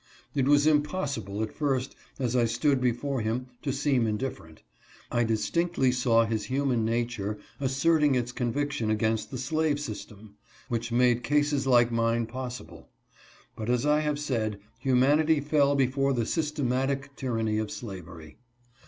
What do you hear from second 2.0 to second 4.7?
as I stood before him, to seem indifferent.